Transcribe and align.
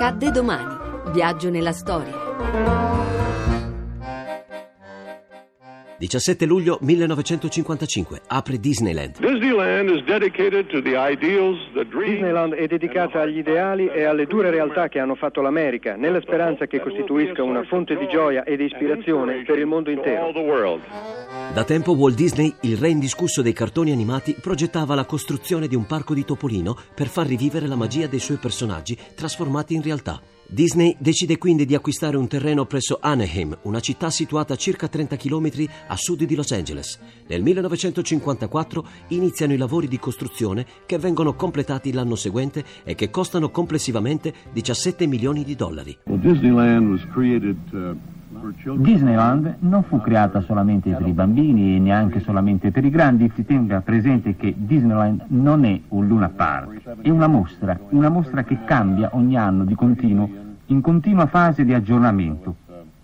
Accadde 0.00 0.30
domani. 0.30 0.76
Viaggio 1.12 1.50
nella 1.50 1.72
storia. 1.72 2.14
17 5.98 6.46
luglio 6.46 6.78
1955 6.80 8.20
apre 8.28 8.60
Disneyland. 8.60 9.18
Disneyland 12.04 12.54
è 12.54 12.66
dedicata 12.68 13.22
agli 13.22 13.38
ideali 13.38 13.88
e 13.88 14.04
alle 14.04 14.26
dure 14.26 14.50
realtà 14.50 14.86
che 14.86 15.00
hanno 15.00 15.16
fatto 15.16 15.40
l'America, 15.40 15.96
nella 15.96 16.20
speranza 16.20 16.66
che 16.66 16.78
costituisca 16.78 17.42
una 17.42 17.64
fonte 17.64 17.96
di 17.96 18.06
gioia 18.06 18.44
e 18.44 18.56
di 18.56 18.66
ispirazione 18.66 19.42
per 19.42 19.58
il 19.58 19.66
mondo 19.66 19.90
intero. 19.90 20.30
Da 21.54 21.64
tempo 21.64 21.92
Walt 21.92 22.14
Disney, 22.14 22.54
il 22.60 22.76
re 22.76 22.90
indiscusso 22.90 23.42
dei 23.42 23.54
cartoni 23.54 23.90
animati, 23.90 24.36
progettava 24.40 24.94
la 24.94 25.06
costruzione 25.06 25.66
di 25.66 25.74
un 25.74 25.86
parco 25.86 26.14
di 26.14 26.24
Topolino 26.24 26.76
per 26.94 27.08
far 27.08 27.26
rivivere 27.26 27.66
la 27.66 27.74
magia 27.74 28.06
dei 28.06 28.20
suoi 28.20 28.36
personaggi 28.36 28.96
trasformati 29.14 29.74
in 29.74 29.82
realtà. 29.82 30.20
Disney 30.46 30.94
decide 30.98 31.36
quindi 31.36 31.64
di 31.64 31.74
acquistare 31.74 32.16
un 32.16 32.28
terreno 32.28 32.64
presso 32.64 32.98
Anaheim, 33.00 33.58
una 33.62 33.80
città 33.80 34.08
situata 34.08 34.54
a 34.54 34.56
circa 34.56 34.88
30 34.88 35.16
km 35.16 35.50
a 35.88 35.96
sud 35.96 36.24
di 36.24 36.34
Los 36.34 36.52
Angeles. 36.52 36.98
Nel 37.26 37.42
1954 37.42 38.86
iniziano 39.08 39.52
i 39.52 39.58
lavori 39.58 39.88
di 39.88 39.98
costruzione 39.98 40.64
che 40.86 40.98
vengono 40.98 41.34
completati 41.34 41.92
l'anno 41.92 42.14
seguente 42.14 42.64
e 42.84 42.94
che 42.94 43.10
costano 43.10 43.50
complessivamente 43.50 44.32
17 44.52 45.06
milioni 45.06 45.44
di 45.44 45.56
dollari. 45.56 45.98
Disneyland 46.04 46.98
non 49.60 49.82
fu 49.82 50.00
creata 50.00 50.40
solamente 50.40 50.90
per 50.92 51.06
i 51.06 51.12
bambini 51.12 51.76
e 51.76 51.78
neanche 51.78 52.20
solamente 52.20 52.70
per 52.70 52.84
i 52.84 52.90
grandi. 52.90 53.30
Si 53.34 53.44
tenga 53.44 53.80
presente 53.80 54.36
che 54.36 54.54
Disneyland 54.56 55.24
non 55.28 55.64
è 55.64 55.80
un 55.88 56.06
Luna 56.06 56.28
Park, 56.28 57.00
è 57.02 57.10
una 57.10 57.26
mostra, 57.26 57.78
una 57.90 58.08
mostra 58.08 58.44
che 58.44 58.64
cambia 58.64 59.10
ogni 59.12 59.36
anno 59.36 59.64
di 59.64 59.74
continuo, 59.74 60.28
in 60.66 60.80
continua 60.80 61.26
fase 61.26 61.64
di 61.64 61.74
aggiornamento. 61.74 62.56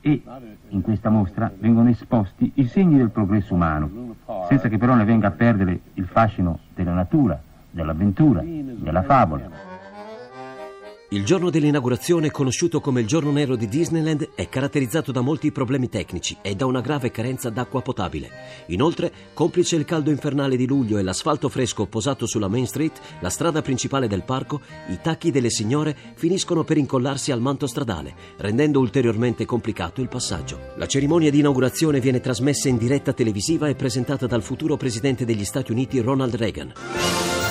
E 0.00 0.22
in 0.68 0.82
questa 0.82 1.10
mostra 1.10 1.50
vengono 1.58 1.88
esposti 1.88 2.52
i 2.54 2.66
segni 2.66 2.96
del 2.96 3.10
progresso 3.10 3.54
umano, 3.54 4.14
senza 4.48 4.68
che 4.68 4.78
però 4.78 4.94
ne 4.94 5.04
venga 5.04 5.28
a 5.28 5.32
perdere 5.32 5.80
il 5.94 6.06
fascino 6.06 6.60
della 6.74 6.92
natura, 6.92 7.40
dell'avventura, 7.70 8.42
della 8.42 9.02
favola. 9.02 9.75
Il 11.16 11.24
giorno 11.24 11.48
dell'inaugurazione, 11.48 12.30
conosciuto 12.30 12.78
come 12.82 13.00
il 13.00 13.06
giorno 13.06 13.32
nero 13.32 13.56
di 13.56 13.68
Disneyland, 13.68 14.32
è 14.34 14.50
caratterizzato 14.50 15.12
da 15.12 15.22
molti 15.22 15.50
problemi 15.50 15.88
tecnici 15.88 16.36
e 16.42 16.54
da 16.54 16.66
una 16.66 16.82
grave 16.82 17.10
carenza 17.10 17.48
d'acqua 17.48 17.80
potabile. 17.80 18.28
Inoltre, 18.66 19.10
complice 19.32 19.76
il 19.76 19.86
caldo 19.86 20.10
infernale 20.10 20.58
di 20.58 20.66
luglio 20.66 20.98
e 20.98 21.02
l'asfalto 21.02 21.48
fresco 21.48 21.86
posato 21.86 22.26
sulla 22.26 22.48
Main 22.48 22.66
Street, 22.66 23.00
la 23.20 23.30
strada 23.30 23.62
principale 23.62 24.08
del 24.08 24.24
parco, 24.24 24.60
i 24.90 24.98
tacchi 25.02 25.30
delle 25.30 25.48
signore 25.48 25.96
finiscono 26.16 26.64
per 26.64 26.76
incollarsi 26.76 27.32
al 27.32 27.40
manto 27.40 27.66
stradale, 27.66 28.14
rendendo 28.36 28.78
ulteriormente 28.78 29.46
complicato 29.46 30.02
il 30.02 30.08
passaggio. 30.08 30.58
La 30.76 30.86
cerimonia 30.86 31.30
di 31.30 31.38
inaugurazione 31.38 31.98
viene 31.98 32.20
trasmessa 32.20 32.68
in 32.68 32.76
diretta 32.76 33.14
televisiva 33.14 33.68
e 33.68 33.74
presentata 33.74 34.26
dal 34.26 34.42
futuro 34.42 34.76
presidente 34.76 35.24
degli 35.24 35.46
Stati 35.46 35.72
Uniti 35.72 35.98
Ronald 35.98 36.36
Reagan. 36.36 37.45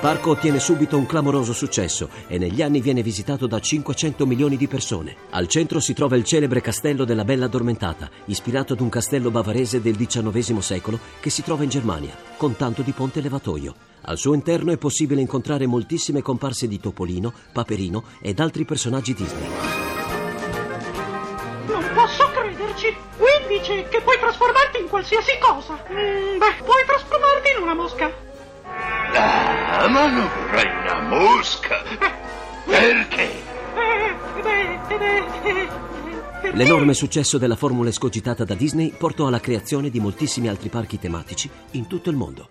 Parco 0.00 0.30
ottiene 0.30 0.58
subito 0.58 0.96
un 0.96 1.04
clamoroso 1.04 1.52
successo 1.52 2.08
e 2.26 2.38
negli 2.38 2.62
anni 2.62 2.80
viene 2.80 3.02
visitato 3.02 3.46
da 3.46 3.60
500 3.60 4.24
milioni 4.24 4.56
di 4.56 4.66
persone. 4.66 5.14
Al 5.30 5.46
centro 5.46 5.78
si 5.78 5.92
trova 5.92 6.16
il 6.16 6.24
celebre 6.24 6.62
castello 6.62 7.04
della 7.04 7.22
Bella 7.22 7.44
Addormentata, 7.44 8.08
ispirato 8.24 8.72
ad 8.72 8.80
un 8.80 8.88
castello 8.88 9.30
bavarese 9.30 9.82
del 9.82 9.98
XIX 9.98 10.58
secolo 10.58 10.98
che 11.20 11.28
si 11.28 11.42
trova 11.42 11.64
in 11.64 11.68
Germania, 11.68 12.16
con 12.38 12.56
tanto 12.56 12.80
di 12.80 12.92
ponte 12.92 13.20
levatoio. 13.20 13.74
Al 14.04 14.16
suo 14.16 14.32
interno 14.32 14.72
è 14.72 14.78
possibile 14.78 15.20
incontrare 15.20 15.66
moltissime 15.66 16.22
comparse 16.22 16.66
di 16.66 16.80
Topolino, 16.80 17.34
Paperino 17.52 18.04
ed 18.22 18.40
altri 18.40 18.64
personaggi 18.64 19.12
Disney. 19.12 19.48
Non 21.66 21.84
posso 21.92 22.26
crederci! 22.30 22.96
Qui 23.18 23.58
dice 23.58 23.86
che 23.90 24.00
puoi 24.00 24.18
trasformarti 24.18 24.80
in 24.80 24.88
qualsiasi 24.88 25.32
cosa. 25.38 25.74
Mm, 25.92 26.38
beh, 26.38 26.64
puoi 26.64 26.86
trasformarti 26.86 27.50
in 27.54 27.62
una 27.62 27.74
mosca. 27.74 28.28
Ah, 29.22 29.88
ma 29.88 30.06
non 30.06 30.28
vorrei 30.28 30.70
una 30.82 31.00
mosca. 31.08 31.76
Perché? 32.64 33.28
L'enorme 36.52 36.94
successo 36.94 37.38
della 37.38 37.56
formula 37.56 37.90
escogitata 37.90 38.44
da 38.44 38.54
Disney 38.54 38.92
portò 38.96 39.26
alla 39.26 39.40
creazione 39.40 39.90
di 39.90 40.00
moltissimi 40.00 40.48
altri 40.48 40.68
parchi 40.68 40.98
tematici 40.98 41.48
in 41.72 41.86
tutto 41.86 42.10
il 42.10 42.16
mondo. 42.16 42.48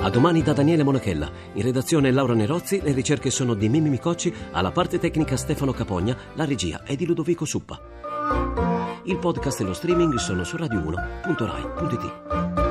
A 0.00 0.10
domani 0.10 0.42
da 0.42 0.52
Daniele 0.52 0.82
Monachella. 0.82 1.30
In 1.54 1.62
redazione 1.62 2.10
Laura 2.10 2.34
Nerozzi, 2.34 2.82
le 2.82 2.92
ricerche 2.92 3.30
sono 3.30 3.54
di 3.54 3.70
Mimmi 3.70 3.88
Micocci, 3.88 4.32
alla 4.50 4.70
parte 4.70 4.98
tecnica 4.98 5.36
Stefano 5.36 5.72
Capogna, 5.72 6.14
la 6.34 6.44
regia 6.44 6.82
è 6.84 6.94
di 6.94 7.06
Ludovico 7.06 7.46
Suppa. 7.46 7.80
Il 9.04 9.18
podcast 9.18 9.60
e 9.60 9.64
lo 9.64 9.72
streaming 9.72 10.14
sono 10.16 10.44
su 10.44 10.56
radio1.rai.it. 10.56 12.63